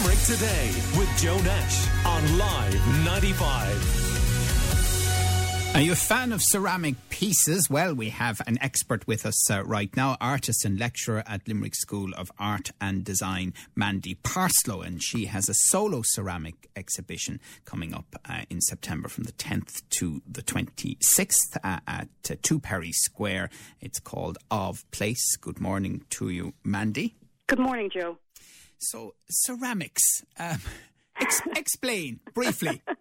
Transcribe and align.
Limerick 0.00 0.20
Today 0.20 0.70
with 0.96 1.08
Joe 1.18 1.36
Nash 1.40 1.86
on 2.06 2.38
Live 2.38 3.04
95. 3.04 5.74
Are 5.74 5.82
you 5.82 5.92
a 5.92 5.96
fan 5.96 6.32
of 6.32 6.40
ceramic 6.42 6.94
pieces? 7.10 7.68
Well, 7.68 7.94
we 7.94 8.08
have 8.08 8.40
an 8.46 8.56
expert 8.62 9.06
with 9.06 9.26
us 9.26 9.50
uh, 9.50 9.62
right 9.64 9.94
now, 9.94 10.16
artist 10.18 10.64
and 10.64 10.78
lecturer 10.78 11.22
at 11.26 11.46
Limerick 11.46 11.74
School 11.74 12.14
of 12.16 12.32
Art 12.38 12.70
and 12.80 13.04
Design, 13.04 13.52
Mandy 13.76 14.14
Parslow, 14.14 14.80
and 14.80 15.02
she 15.02 15.26
has 15.26 15.50
a 15.50 15.54
solo 15.54 16.00
ceramic 16.02 16.70
exhibition 16.74 17.38
coming 17.66 17.92
up 17.92 18.06
uh, 18.26 18.44
in 18.48 18.62
September 18.62 19.08
from 19.08 19.24
the 19.24 19.32
10th 19.32 19.82
to 19.98 20.22
the 20.26 20.42
26th 20.42 21.58
uh, 21.62 21.80
at 21.86 22.08
uh, 22.30 22.36
2 22.40 22.58
Pery 22.58 22.92
Square. 22.92 23.50
It's 23.82 24.00
called 24.00 24.38
Of 24.50 24.90
Place. 24.92 25.36
Good 25.36 25.60
morning 25.60 26.04
to 26.10 26.30
you, 26.30 26.54
Mandy. 26.64 27.16
Good 27.48 27.58
morning, 27.58 27.90
Joe. 27.92 28.16
So, 28.80 29.14
ceramics. 29.28 30.24
Um, 30.38 30.58
ex- 31.20 31.42
explain 31.56 32.20
briefly. 32.34 32.82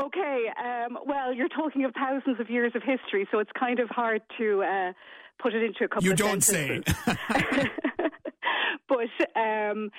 Okay, 0.00 0.44
um, 0.64 0.96
well, 1.06 1.34
you're 1.34 1.48
talking 1.48 1.84
of 1.84 1.92
thousands 1.92 2.38
of 2.38 2.48
years 2.48 2.70
of 2.76 2.82
history, 2.84 3.26
so 3.32 3.40
it's 3.40 3.50
kind 3.58 3.80
of 3.80 3.88
hard 3.88 4.22
to 4.38 4.62
uh, 4.62 4.92
put 5.42 5.54
it 5.54 5.64
into 5.64 5.84
a 5.84 5.88
couple 5.88 6.04
you 6.04 6.14
don't 6.14 6.40
sentences. 6.40 6.94
say. 7.04 7.70
but 8.98 9.40
um, 9.40 9.90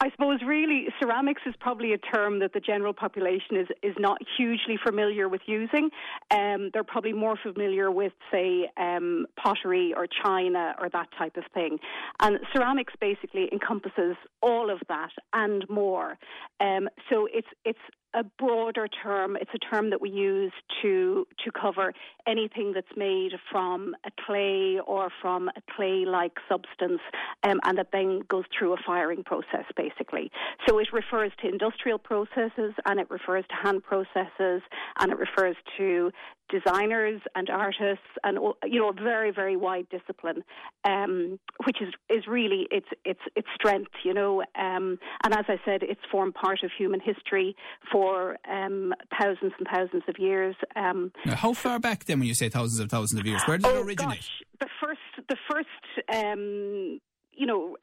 I 0.00 0.10
suppose 0.10 0.40
really 0.46 0.86
ceramics 1.00 1.42
is 1.46 1.54
probably 1.60 1.92
a 1.92 1.98
term 1.98 2.40
that 2.40 2.52
the 2.52 2.60
general 2.60 2.92
population 2.92 3.56
is, 3.56 3.68
is 3.82 3.94
not 3.98 4.18
hugely 4.36 4.78
familiar 4.84 5.28
with 5.28 5.40
using. 5.46 5.90
Um, 6.30 6.70
they're 6.72 6.84
probably 6.84 7.12
more 7.12 7.36
familiar 7.42 7.90
with, 7.90 8.12
say, 8.30 8.70
um, 8.76 9.26
pottery 9.42 9.94
or 9.96 10.06
china 10.24 10.74
or 10.80 10.88
that 10.90 11.08
type 11.16 11.36
of 11.36 11.44
thing. 11.54 11.78
And 12.20 12.38
ceramics 12.52 12.92
basically 13.00 13.48
encompasses 13.52 14.16
all 14.42 14.70
of 14.70 14.80
that 14.88 15.10
and 15.32 15.64
more. 15.70 16.18
Um, 16.60 16.88
so 17.10 17.26
it's 17.32 17.48
it's 17.64 17.78
a 18.14 18.22
broader 18.38 18.86
term. 19.02 19.36
It's 19.40 19.50
a 19.54 19.58
term 19.58 19.90
that 19.90 20.00
we 20.00 20.08
use 20.08 20.52
to 20.82 21.26
to 21.44 21.50
cover 21.50 21.92
anything 22.26 22.72
that's 22.72 22.96
made 22.96 23.32
from 23.50 23.94
a 24.06 24.10
clay 24.24 24.78
or 24.86 25.10
from 25.20 25.48
a 25.48 25.62
clay-like 25.74 26.36
substance, 26.48 27.00
um, 27.42 27.60
and 27.64 27.76
that 27.78 27.88
then 27.92 28.20
goes 28.34 28.44
through 28.58 28.72
a 28.72 28.76
firing 28.84 29.22
process, 29.22 29.66
basically. 29.76 30.30
So 30.66 30.78
it 30.78 30.88
refers 30.92 31.30
to 31.40 31.48
industrial 31.48 31.98
processes, 31.98 32.72
and 32.84 32.98
it 32.98 33.08
refers 33.10 33.44
to 33.48 33.54
hand 33.62 33.82
processes, 33.84 34.62
and 34.98 35.12
it 35.12 35.18
refers 35.18 35.56
to 35.78 36.10
designers 36.50 37.20
and 37.36 37.48
artists, 37.48 38.10
and 38.24 38.38
you 38.64 38.80
know, 38.80 38.90
a 38.90 38.92
very 38.92 39.30
very 39.30 39.56
wide 39.56 39.86
discipline, 39.88 40.42
um, 40.84 41.38
which 41.66 41.78
is 41.80 41.90
is 42.10 42.26
really 42.26 42.66
its 42.70 42.88
its 43.04 43.20
its 43.36 43.48
strength, 43.54 43.92
you 44.04 44.14
know. 44.14 44.42
Um, 44.58 44.98
and 45.22 45.32
as 45.32 45.46
I 45.48 45.58
said, 45.64 45.82
it's 45.82 46.04
formed 46.10 46.34
part 46.34 46.62
of 46.64 46.70
human 46.76 47.00
history 47.00 47.54
for 47.92 48.36
um, 48.50 48.92
thousands 49.20 49.52
and 49.58 49.66
thousands 49.72 50.04
of 50.08 50.16
years. 50.18 50.56
Um, 50.76 51.12
Now, 51.24 51.36
how 51.36 51.52
far 51.52 51.78
back 51.78 52.04
then 52.04 52.18
when 52.18 52.28
you 52.28 52.34
say 52.34 52.48
thousands 52.48 52.80
of 52.80 52.90
thousands 52.90 53.20
of 53.20 53.26
years? 53.26 53.42
Where 53.46 53.58
did 53.58 53.66
it 53.66 53.76
oh 53.76 53.82
originate? 53.82 54.18
gosh, 54.18 54.30
the 54.60 54.68
first 54.80 55.28
the 55.28 55.36
first. 55.48 55.68
Um, 56.12 57.00
you 57.36 57.46
know, 57.46 57.76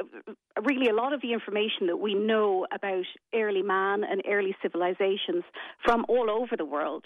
really 0.63 0.87
a 0.87 0.93
lot 0.93 1.13
of 1.13 1.21
the 1.21 1.33
information 1.33 1.87
that 1.87 1.97
we 1.97 2.13
know 2.13 2.65
about 2.73 3.05
early 3.33 3.61
man 3.61 4.03
and 4.03 4.21
early 4.27 4.55
civilizations 4.61 5.43
from 5.83 6.05
all 6.07 6.29
over 6.29 6.55
the 6.57 6.65
world 6.65 7.05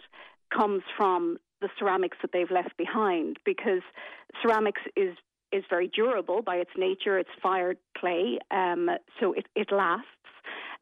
comes 0.55 0.83
from 0.97 1.37
the 1.61 1.69
ceramics 1.79 2.17
that 2.21 2.31
they've 2.33 2.51
left 2.51 2.75
behind 2.77 3.37
because 3.45 3.81
ceramics 4.41 4.81
is 4.95 5.15
is 5.51 5.63
very 5.69 5.87
durable 5.87 6.41
by 6.41 6.55
its 6.55 6.71
nature. 6.77 7.17
It's 7.17 7.29
fired 7.41 7.77
clay, 7.97 8.39
um, 8.51 8.89
so 9.19 9.31
it, 9.33 9.45
it 9.55 9.71
lasts. 9.71 10.07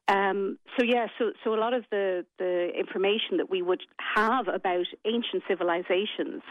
Um, 0.09 0.57
so 0.77 0.83
yeah, 0.83 1.07
so 1.17 1.31
so 1.43 1.53
a 1.53 1.59
lot 1.59 1.73
of 1.73 1.85
the 1.89 2.25
the 2.37 2.69
information 2.77 3.37
that 3.37 3.49
we 3.49 3.61
would 3.61 3.81
have 4.15 4.49
about 4.49 4.85
ancient 5.05 5.43
civilizations 5.47 6.41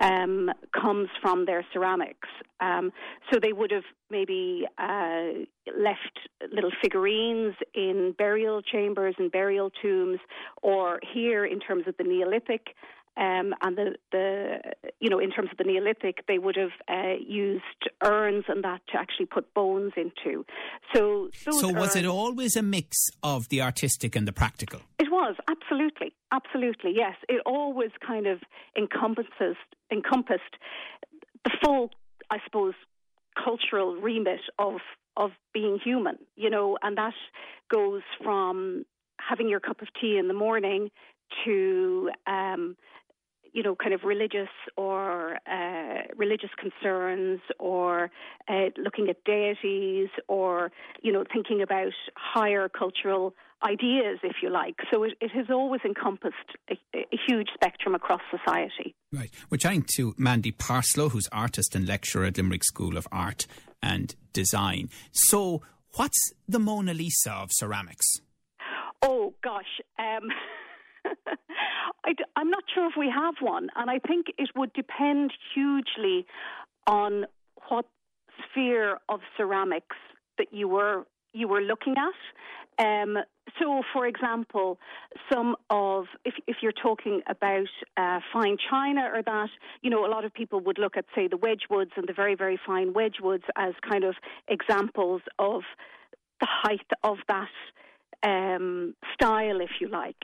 um, 0.00 0.50
comes 0.78 1.08
from 1.22 1.46
their 1.46 1.64
ceramics. 1.72 2.28
Um, 2.60 2.92
so 3.32 3.38
they 3.40 3.54
would 3.54 3.70
have 3.70 3.84
maybe 4.10 4.66
uh, 4.76 5.46
left 5.78 6.18
little 6.52 6.72
figurines 6.82 7.54
in 7.74 8.14
burial 8.18 8.60
chambers 8.60 9.14
and 9.18 9.32
burial 9.32 9.70
tombs, 9.82 10.18
or 10.62 11.00
here 11.14 11.46
in 11.46 11.58
terms 11.58 11.84
of 11.86 11.96
the 11.96 12.04
Neolithic. 12.04 12.74
Um, 13.20 13.54
and 13.60 13.76
the, 13.76 13.96
the, 14.12 14.60
you 14.98 15.10
know, 15.10 15.18
in 15.18 15.30
terms 15.30 15.50
of 15.52 15.58
the 15.58 15.64
Neolithic, 15.64 16.26
they 16.26 16.38
would 16.38 16.56
have 16.56 16.70
uh, 16.88 17.16
used 17.20 17.62
urns 18.02 18.44
and 18.48 18.64
that 18.64 18.80
to 18.92 18.98
actually 18.98 19.26
put 19.26 19.52
bones 19.52 19.92
into. 19.94 20.46
So, 20.94 21.28
So 21.34 21.68
was 21.68 21.96
it 21.96 22.06
always 22.06 22.56
a 22.56 22.62
mix 22.62 22.96
of 23.22 23.50
the 23.50 23.60
artistic 23.60 24.16
and 24.16 24.26
the 24.26 24.32
practical? 24.32 24.80
It 24.98 25.08
was 25.10 25.36
absolutely, 25.50 26.14
absolutely, 26.32 26.92
yes. 26.96 27.16
It 27.28 27.42
always 27.44 27.90
kind 28.04 28.26
of 28.26 28.40
encompasses 28.74 29.56
encompassed 29.92 30.56
the 31.44 31.50
full, 31.62 31.90
I 32.30 32.38
suppose, 32.44 32.74
cultural 33.36 33.96
remit 33.96 34.40
of 34.58 34.76
of 35.18 35.32
being 35.52 35.78
human. 35.84 36.16
You 36.36 36.48
know, 36.48 36.78
and 36.82 36.96
that 36.96 37.12
goes 37.70 38.02
from 38.24 38.86
having 39.20 39.48
your 39.48 39.60
cup 39.60 39.82
of 39.82 39.88
tea 40.00 40.16
in 40.16 40.28
the 40.28 40.34
morning 40.34 40.90
to 41.44 42.10
um, 42.26 42.76
you 43.52 43.62
know, 43.62 43.74
kind 43.74 43.94
of 43.94 44.02
religious 44.04 44.48
or 44.76 45.38
uh, 45.50 46.02
religious 46.16 46.50
concerns, 46.58 47.40
or 47.58 48.10
uh, 48.48 48.70
looking 48.76 49.08
at 49.08 49.22
deities, 49.24 50.08
or 50.28 50.70
you 51.02 51.12
know, 51.12 51.24
thinking 51.32 51.62
about 51.62 51.92
higher 52.16 52.68
cultural 52.68 53.34
ideas, 53.62 54.18
if 54.22 54.36
you 54.42 54.50
like. 54.50 54.76
So 54.90 55.02
it, 55.02 55.12
it 55.20 55.30
has 55.32 55.46
always 55.50 55.80
encompassed 55.84 56.34
a, 56.70 56.74
a 56.94 57.18
huge 57.28 57.48
spectrum 57.54 57.94
across 57.94 58.22
society. 58.30 58.94
Right. 59.12 59.30
We're 59.50 59.58
chatting 59.58 59.84
to 59.96 60.14
Mandy 60.16 60.52
Parslow, 60.52 61.10
who's 61.10 61.28
artist 61.30 61.74
and 61.74 61.86
lecturer 61.86 62.24
at 62.24 62.36
Limerick 62.36 62.64
School 62.64 62.96
of 62.96 63.06
Art 63.12 63.46
and 63.82 64.14
Design. 64.32 64.88
So, 65.12 65.62
what's 65.96 66.32
the 66.48 66.58
Mona 66.58 66.94
Lisa 66.94 67.32
of 67.32 67.50
ceramics? 67.52 68.06
Oh 69.02 69.34
gosh, 69.42 69.80
um, 69.98 70.28
I, 72.04 72.14
am 72.40 72.50
not 72.50 72.64
sure 72.74 72.86
if 72.88 72.94
we 72.98 73.10
have 73.10 73.34
one, 73.40 73.68
and 73.76 73.90
I 73.90 73.98
think 73.98 74.26
it 74.38 74.50
would 74.56 74.72
depend 74.72 75.32
hugely 75.54 76.26
on 76.86 77.26
what 77.68 77.86
sphere 78.44 78.98
of 79.08 79.20
ceramics 79.36 79.96
that 80.38 80.48
you 80.52 80.68
were 80.68 81.06
you 81.32 81.46
were 81.46 81.60
looking 81.60 81.94
at. 81.96 82.84
Um, 82.84 83.18
so, 83.58 83.82
for 83.92 84.06
example, 84.06 84.78
some 85.30 85.56
of 85.68 86.06
if 86.24 86.34
if 86.46 86.56
you're 86.62 86.72
talking 86.72 87.20
about 87.28 87.68
uh, 87.96 88.20
fine 88.32 88.56
china 88.70 89.10
or 89.12 89.22
that, 89.22 89.50
you 89.82 89.90
know, 89.90 90.06
a 90.06 90.08
lot 90.08 90.24
of 90.24 90.32
people 90.32 90.60
would 90.60 90.78
look 90.78 90.96
at 90.96 91.04
say 91.14 91.28
the 91.28 91.36
Wedgwoods 91.36 91.90
and 91.96 92.08
the 92.08 92.12
very 92.12 92.34
very 92.34 92.58
fine 92.64 92.92
Wedgwoods 92.94 93.44
as 93.56 93.74
kind 93.88 94.04
of 94.04 94.14
examples 94.48 95.22
of 95.38 95.62
the 96.40 96.46
height 96.48 96.86
of 97.04 97.18
that 97.28 97.48
um, 98.22 98.94
style, 99.14 99.60
if 99.60 99.70
you 99.80 99.88
like. 99.88 100.22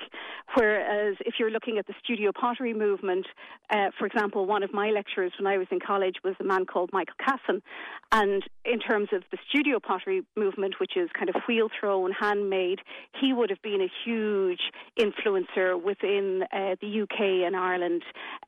Whereas 0.56 1.16
if 1.20 1.34
you're 1.38 1.50
looking 1.50 1.76
at 1.76 1.86
the 1.86 1.92
studio 2.02 2.32
pottery 2.32 2.72
movement, 2.72 3.26
uh, 3.68 3.90
for 3.98 4.06
example, 4.06 4.46
one 4.46 4.62
of 4.62 4.72
my 4.72 4.88
lecturers 4.90 5.32
when 5.38 5.46
I 5.46 5.58
was 5.58 5.66
in 5.70 5.80
college 5.80 6.16
was 6.24 6.34
a 6.40 6.44
man 6.44 6.64
called 6.64 6.88
Michael 6.94 7.14
Casson. 7.22 7.62
And 8.10 8.42
in 8.64 8.80
terms 8.80 9.08
of 9.12 9.22
the 9.30 9.36
studio 9.50 9.78
pottery 9.80 10.22
movement, 10.34 10.76
which 10.80 10.96
is 10.96 11.10
kind 11.12 11.28
of 11.28 11.36
wheel 11.46 11.68
thrown, 11.78 12.10
handmade, 12.12 12.78
he 13.20 13.34
would 13.34 13.50
have 13.50 13.60
been 13.60 13.82
a 13.82 13.92
huge 14.04 14.60
influencer 14.98 15.80
within 15.80 16.44
uh, 16.50 16.76
the 16.80 17.02
UK 17.02 17.44
and 17.46 17.54
Ireland 17.54 18.02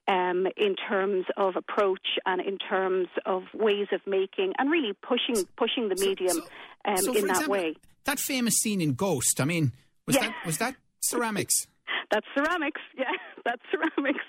um, 0.09 0.47
in 0.57 0.77
terms 0.77 1.27
of 1.37 1.57
approach 1.57 2.17
and 2.25 2.41
in 2.41 2.57
terms 2.57 3.09
of 3.27 3.43
ways 3.53 3.89
of 3.93 4.01
making 4.07 4.55
and 4.57 4.71
really 4.71 4.95
pushing 5.03 5.47
pushing 5.59 5.91
the 5.91 5.97
medium 5.97 6.37
so- 6.39 6.47
um, 6.87 6.97
so, 6.97 7.13
in 7.13 7.27
that 7.27 7.31
example, 7.33 7.53
way. 7.53 7.77
That 8.05 8.19
famous 8.19 8.55
scene 8.55 8.81
in 8.81 8.95
Ghost, 8.95 9.41
I 9.41 9.45
mean, 9.45 9.73
was, 10.07 10.17
Yeah. 10.17 10.29
that, 10.29 10.47
was 10.47 10.57
that 10.59 10.77
ceramics? 11.01 11.67
That's 12.11 12.27
ceramics. 12.35 12.81
Yeah, 12.97 13.13
that's 13.45 13.63
ceramics. 13.71 14.25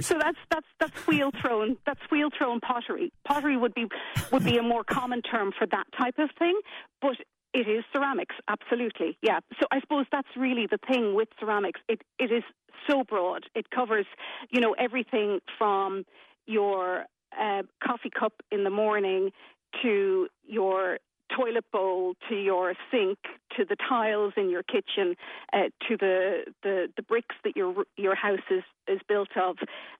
So 0.00 0.18
that's 0.18 0.38
that's 0.50 0.66
that's 0.80 1.06
wheel 1.06 1.30
thrown. 1.40 1.76
That's 1.86 2.00
wheel 2.10 2.30
thrown 2.36 2.60
pottery. 2.60 3.12
Pottery 3.26 3.56
would 3.56 3.74
be 3.74 3.86
would 4.32 4.44
be 4.44 4.58
a 4.58 4.62
more 4.62 4.84
common 4.84 5.22
term 5.22 5.52
for 5.56 5.66
that 5.66 5.86
type 5.98 6.18
of 6.18 6.30
thing, 6.38 6.58
but 7.00 7.16
it 7.54 7.68
is 7.68 7.84
ceramics. 7.92 8.34
Absolutely, 8.48 9.18
yeah. 9.22 9.40
So 9.60 9.66
I 9.70 9.80
suppose 9.80 10.06
that's 10.10 10.28
really 10.36 10.66
the 10.66 10.78
thing 10.88 11.14
with 11.14 11.28
ceramics. 11.38 11.80
It 11.88 12.02
it 12.18 12.32
is 12.32 12.42
so 12.88 13.04
broad. 13.04 13.44
It 13.54 13.70
covers 13.70 14.06
you 14.50 14.60
know 14.60 14.74
everything 14.78 15.40
from 15.58 16.04
your 16.46 17.04
uh, 17.38 17.62
coffee 17.82 18.10
cup 18.10 18.34
in 18.50 18.64
the 18.64 18.70
morning 18.70 19.30
to 19.82 20.28
your 20.46 20.98
toilet 21.36 21.64
bowl 21.72 22.14
to 22.28 22.34
your 22.36 22.74
sink 22.90 23.18
to 23.56 23.64
the 23.64 23.76
tiles 23.88 24.32
in 24.36 24.50
your 24.50 24.62
kitchen 24.62 25.14
uh, 25.52 25.68
to 25.88 25.96
the, 25.98 26.44
the 26.62 26.88
the 26.96 27.02
bricks 27.02 27.34
that 27.44 27.56
your 27.56 27.84
your 27.96 28.14
house 28.14 28.46
is 28.50 28.62
is 28.88 29.00
built 29.08 29.30
of 29.36 29.56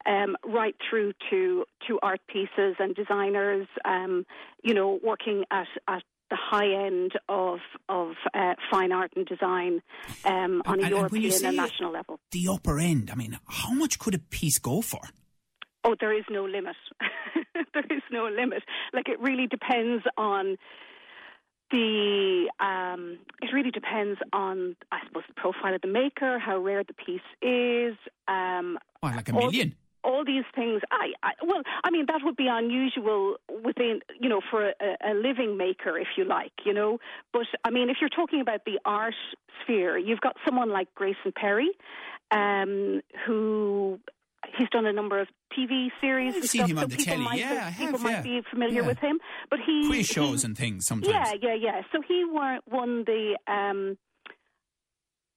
um, 0.06 0.36
right 0.44 0.74
through 0.88 1.12
to 1.30 1.64
to 1.86 1.98
art 2.02 2.20
pieces 2.28 2.76
and 2.78 2.94
designers 2.94 3.66
um, 3.84 4.24
you 4.62 4.74
know 4.74 4.98
working 5.02 5.44
at 5.50 5.66
at 5.88 6.02
the 6.30 6.38
high 6.40 6.86
end 6.86 7.12
of 7.28 7.58
of 7.90 8.12
uh, 8.34 8.54
fine 8.70 8.90
art 8.90 9.12
and 9.16 9.26
design 9.26 9.82
um, 10.24 10.62
on 10.64 10.80
a 10.80 10.84
And- 10.84 10.94
and 10.94 11.10
when 11.10 11.20
you 11.22 11.28
European 11.28 11.46
and 11.48 11.56
national 11.56 11.92
level. 11.92 12.20
The 12.30 12.48
upper 12.48 12.78
end. 12.78 13.10
I 13.10 13.16
mean, 13.16 13.38
how 13.46 13.72
much 13.74 13.98
could 13.98 14.14
a 14.14 14.18
piece 14.18 14.58
go 14.58 14.80
for? 14.80 15.00
Oh, 15.84 15.94
there 16.00 16.16
is 16.16 16.24
no 16.30 16.44
limit. 16.44 16.76
there 17.74 17.84
is 17.90 18.02
no 18.10 18.24
limit. 18.28 18.62
Like 18.94 19.08
it 19.08 19.20
really 19.20 19.46
depends 19.46 20.04
on 20.16 20.56
the. 21.72 22.50
Um, 22.60 23.18
it 23.40 23.52
really 23.52 23.70
depends 23.72 24.20
on, 24.32 24.76
I 24.92 24.98
suppose, 25.06 25.24
the 25.26 25.34
profile 25.34 25.74
of 25.74 25.80
the 25.80 25.88
maker, 25.88 26.38
how 26.38 26.58
rare 26.58 26.84
the 26.84 26.94
piece 26.94 27.20
is. 27.42 27.96
Um, 28.28 28.78
Well, 29.02 29.14
like 29.16 29.28
a 29.28 29.32
all- 29.32 29.40
million. 29.50 29.74
all 30.04 30.24
these 30.24 30.44
things. 30.54 30.80
I, 30.90 31.12
I 31.22 31.30
well, 31.44 31.62
I 31.84 31.90
mean 31.90 32.06
that 32.06 32.20
would 32.24 32.36
be 32.36 32.48
unusual 32.48 33.36
within 33.64 34.00
you 34.20 34.28
know 34.28 34.40
for 34.50 34.60
a, 34.68 34.96
a 35.10 35.14
living 35.14 35.56
maker, 35.56 35.98
if 35.98 36.08
you 36.16 36.24
like, 36.24 36.52
you 36.64 36.72
know. 36.74 36.98
But 37.32 37.46
I 37.64 37.70
mean, 37.70 37.88
if 37.90 37.96
you're 38.00 38.10
talking 38.20 38.40
about 38.40 38.64
the 38.64 38.78
art 38.84 39.14
sphere, 39.62 39.96
you've 39.98 40.20
got 40.20 40.36
someone 40.44 40.70
like 40.70 40.88
Grayson 40.94 41.32
Perry, 41.34 41.70
um, 42.30 43.00
who. 43.26 43.98
He's 44.58 44.68
done 44.70 44.86
a 44.86 44.92
number 44.92 45.20
of 45.20 45.28
TV 45.56 45.88
series. 46.00 46.34
I've 46.34 46.42
and 46.42 46.50
seen 46.50 46.60
stuff, 46.60 46.70
him 46.70 46.76
so 46.76 46.82
on 46.84 46.88
the 46.90 46.96
people 46.96 47.12
telly. 47.14 47.24
Might 47.24 47.38
Yeah, 47.38 47.64
I 47.68 47.70
people 47.78 47.92
have, 47.92 48.00
might 48.02 48.10
yeah. 48.10 48.22
be 48.22 48.40
familiar 48.50 48.82
Yeah. 48.82 48.86
with 48.88 48.98
him. 48.98 49.20
But 49.50 49.60
he 49.64 49.86
Quiz 49.86 50.06
shows 50.06 50.42
he, 50.42 50.46
and 50.46 50.58
things 50.58 50.86
sometimes. 50.86 51.12
yeah, 51.14 51.32
yeah, 51.40 51.54
yeah. 51.54 51.82
So 51.92 52.00
he 52.06 52.24
won, 52.26 52.60
won 52.70 53.04
the. 53.04 53.38
Um, 53.46 53.96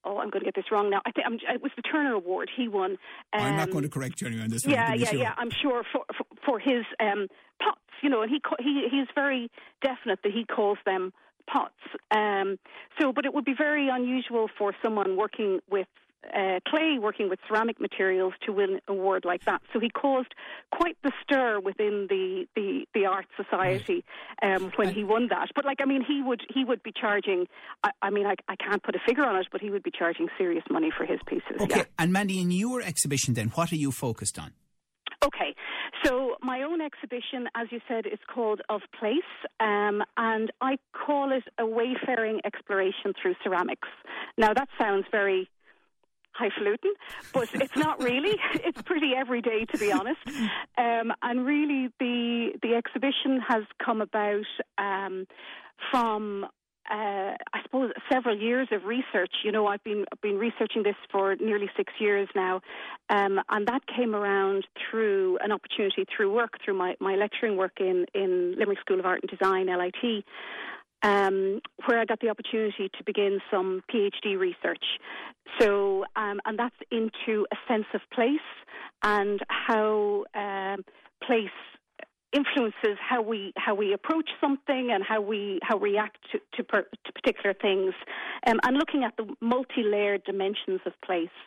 oh, 0.03 0.17
I'm 0.17 0.29
going 0.29 0.41
to 0.41 0.45
get 0.45 0.55
this 0.55 0.65
wrong 0.71 0.89
now. 0.89 1.01
I 1.05 1.11
think 1.11 1.27
I'm, 1.27 1.33
it 1.35 1.61
was 1.61 1.71
the 1.75 1.81
Turner 1.81 2.13
Award. 2.13 2.49
He 2.55 2.67
won. 2.67 2.91
Um, 3.33 3.41
I'm 3.41 3.57
not 3.57 3.71
going 3.71 3.83
to 3.83 3.89
correct 3.89 4.21
you 4.21 4.27
on 4.41 4.49
this 4.49 4.65
one. 4.65 4.73
yeah, 4.73 4.93
yeah, 4.93 5.09
sure. 5.09 5.19
yeah. 5.19 5.33
I'm 5.37 5.49
sure 5.51 5.83
for 5.91 6.05
for, 6.17 6.25
for 6.45 6.59
his 6.59 6.83
um, 6.99 7.27
pots, 7.61 7.79
you 8.01 8.09
know, 8.09 8.21
and 8.21 8.29
he 8.31 8.41
he 8.59 8.87
he's 8.91 9.07
very 9.15 9.49
definite 9.83 10.19
that 10.23 10.31
he 10.31 10.45
calls 10.45 10.77
them 10.85 11.13
pots. 11.47 11.73
Um, 12.11 12.57
so, 12.99 13.13
but 13.13 13.25
it 13.25 13.33
would 13.33 13.45
be 13.45 13.53
very 13.57 13.87
unusual 13.89 14.47
for 14.57 14.73
someone 14.83 15.15
working 15.15 15.59
with. 15.69 15.87
Uh, 16.33 16.59
clay 16.67 16.97
working 16.99 17.29
with 17.29 17.39
ceramic 17.47 17.79
materials 17.79 18.33
to 18.45 18.51
win 18.51 18.75
an 18.75 18.79
award 18.87 19.25
like 19.25 19.45
that. 19.45 19.61
So 19.73 19.79
he 19.79 19.89
caused 19.89 20.33
quite 20.71 20.97
the 21.03 21.11
stir 21.23 21.59
within 21.59 22.07
the, 22.09 22.47
the, 22.55 22.85
the 22.93 23.05
art 23.05 23.27
society 23.37 24.03
um, 24.41 24.71
when 24.75 24.93
he 24.93 25.03
won 25.03 25.27
that. 25.29 25.49
But 25.55 25.65
like, 25.65 25.79
I 25.81 25.85
mean, 25.85 26.03
he 26.05 26.21
would 26.21 26.41
he 26.53 26.63
would 26.63 26.83
be 26.83 26.91
charging. 26.91 27.47
I, 27.83 27.91
I 28.01 28.09
mean, 28.09 28.25
I, 28.25 28.35
I 28.47 28.55
can't 28.55 28.81
put 28.83 28.95
a 28.95 28.99
figure 29.05 29.25
on 29.25 29.35
it, 29.37 29.47
but 29.51 29.61
he 29.61 29.69
would 29.69 29.83
be 29.83 29.91
charging 29.91 30.27
serious 30.37 30.63
money 30.69 30.91
for 30.95 31.05
his 31.05 31.19
pieces. 31.25 31.61
Okay, 31.61 31.77
yeah. 31.77 31.83
and 31.99 32.11
Mandy, 32.11 32.39
in 32.39 32.51
your 32.51 32.81
exhibition 32.81 33.33
then, 33.33 33.49
what 33.49 33.71
are 33.71 33.77
you 33.77 33.91
focused 33.91 34.39
on? 34.39 34.53
Okay, 35.23 35.55
so 36.03 36.35
my 36.43 36.61
own 36.61 36.81
exhibition, 36.81 37.47
as 37.55 37.67
you 37.71 37.79
said, 37.87 38.05
is 38.05 38.19
called 38.31 38.61
Of 38.69 38.81
Place, 38.99 39.17
um, 39.59 40.03
and 40.17 40.51
I 40.61 40.77
call 40.93 41.31
it 41.31 41.43
a 41.57 41.65
wayfaring 41.65 42.41
exploration 42.45 43.13
through 43.19 43.35
ceramics. 43.43 43.87
Now, 44.37 44.53
that 44.53 44.67
sounds 44.79 45.05
very 45.11 45.49
highfalutin, 46.37 46.93
but 47.33 47.49
it's 47.53 47.75
not 47.75 48.01
really. 48.01 48.37
it's 48.53 48.81
pretty 48.81 49.13
everyday, 49.15 49.65
to 49.65 49.77
be 49.77 49.91
honest. 49.91 50.19
Um, 50.77 51.13
and 51.21 51.45
really, 51.45 51.89
the 51.99 52.51
the 52.61 52.75
exhibition 52.75 53.41
has 53.47 53.63
come 53.83 54.01
about 54.01 54.45
um, 54.77 55.27
from 55.91 56.45
uh, 56.89 57.33
I 57.53 57.61
suppose 57.63 57.91
several 58.11 58.37
years 58.37 58.67
of 58.71 58.85
research. 58.85 59.31
You 59.43 59.51
know, 59.51 59.65
I've 59.67 59.83
been 59.83 60.05
I've 60.11 60.21
been 60.21 60.37
researching 60.37 60.83
this 60.83 60.95
for 61.11 61.35
nearly 61.35 61.69
six 61.75 61.93
years 61.99 62.29
now, 62.35 62.61
um, 63.09 63.39
and 63.49 63.67
that 63.67 63.81
came 63.87 64.15
around 64.15 64.67
through 64.89 65.39
an 65.41 65.51
opportunity 65.51 66.05
through 66.15 66.31
work, 66.33 66.59
through 66.63 66.75
my, 66.75 66.95
my 66.99 67.15
lecturing 67.15 67.57
work 67.57 67.79
in 67.79 68.05
in 68.13 68.55
Limerick 68.57 68.79
School 68.81 68.99
of 68.99 69.05
Art 69.05 69.21
and 69.23 69.31
Design 69.31 69.67
(LIT). 69.67 70.23
Um, 71.09 71.61
where 71.85 71.99
I 71.99 72.05
got 72.05 72.19
the 72.19 72.29
opportunity 72.29 72.89
to 72.97 73.03
begin 73.05 73.39
some 73.51 73.83
PhD 73.91 74.27
research. 74.39 74.85
So, 75.59 75.69
um, 76.15 76.37
and 76.45 76.57
that's 76.57 76.79
into 76.89 77.45
a 77.51 77.57
sense 77.67 77.85
of 77.93 78.01
place 78.11 78.49
and 79.03 79.39
how 79.67 80.25
um, 80.33 80.83
place 81.27 81.57
influences 82.35 82.97
how 82.99 83.21
we 83.21 83.53
how 83.55 83.73
we 83.73 83.93
approach 83.93 84.29
something 84.41 84.89
and 84.93 85.01
how 85.03 85.21
we 85.21 85.59
how 85.63 85.77
we 85.77 85.91
react 85.91 86.17
to 86.31 86.39
to, 86.55 86.63
per, 86.63 86.81
to 87.05 87.13
particular 87.13 87.53
things, 87.53 87.93
um, 88.47 88.59
and 88.63 88.75
looking 88.77 89.03
at 89.03 89.13
the 89.17 89.25
multi-layered 89.41 90.23
dimensions 90.25 90.81
of 90.85 90.93
place. 91.03 91.37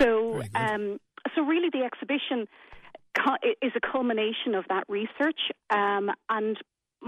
So, 0.00 0.42
um, 0.54 0.98
so 1.34 1.42
really, 1.42 1.70
the 1.70 1.84
exhibition 1.84 2.48
is 3.62 3.72
a 3.76 3.80
culmination 3.92 4.54
of 4.54 4.64
that 4.68 4.84
research, 4.88 5.40
um, 5.70 6.10
and 6.28 6.56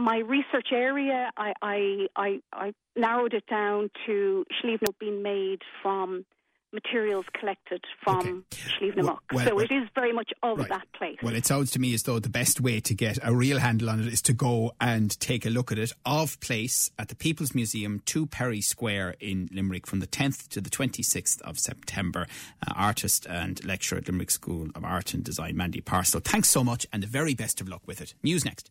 my 0.00 0.18
research 0.18 0.68
area, 0.72 1.30
I, 1.36 1.52
I, 1.62 2.06
I, 2.16 2.40
I 2.52 2.72
narrowed 2.96 3.34
it 3.34 3.44
down 3.48 3.90
to 4.06 4.44
Shlevna 4.62 4.92
being 4.98 5.22
made 5.22 5.60
from 5.82 6.24
materials 6.72 7.24
collected 7.38 7.82
from 8.04 8.44
Okay. 8.54 8.70
Shlevna 8.92 9.02
Well- 9.04 9.20
so 9.44 9.54
well- 9.56 9.64
it 9.64 9.72
is 9.72 9.88
very 9.94 10.12
much 10.12 10.30
of 10.44 10.58
Right. 10.58 10.68
that 10.68 10.86
place. 10.92 11.18
Well, 11.20 11.34
it 11.34 11.44
sounds 11.44 11.72
to 11.72 11.80
me 11.80 11.94
as 11.94 12.04
though 12.04 12.20
the 12.20 12.28
best 12.28 12.60
way 12.60 12.78
to 12.78 12.94
get 12.94 13.18
a 13.24 13.34
real 13.34 13.58
handle 13.58 13.90
on 13.90 13.98
it 14.00 14.06
is 14.06 14.22
to 14.22 14.32
go 14.32 14.72
and 14.80 15.18
take 15.18 15.44
a 15.44 15.50
look 15.50 15.72
at 15.72 15.78
it 15.80 15.92
of 16.06 16.38
place 16.38 16.90
at 16.96 17.08
the 17.08 17.16
People's 17.16 17.56
Museum, 17.56 18.00
2 18.06 18.24
Pery 18.26 18.60
Square 18.60 19.16
in 19.18 19.48
Limerick 19.52 19.84
from 19.86 19.98
the 19.98 20.06
10th 20.06 20.46
to 20.50 20.60
the 20.60 20.70
26th 20.70 21.40
of 21.42 21.58
September. 21.58 22.28
Uh, 22.64 22.72
artist 22.76 23.26
and 23.26 23.64
lecturer 23.64 23.98
at 23.98 24.06
Limerick 24.06 24.30
School 24.30 24.68
of 24.76 24.84
Art 24.84 25.12
and 25.12 25.24
Design, 25.24 25.56
Mandy 25.56 25.80
Parslow. 25.80 26.20
Thanks 26.22 26.48
so 26.48 26.62
much 26.62 26.86
and 26.92 27.02
the 27.02 27.08
very 27.08 27.34
best 27.34 27.60
of 27.60 27.68
luck 27.68 27.82
with 27.86 28.00
it. 28.00 28.14
News 28.22 28.44
next. 28.44 28.70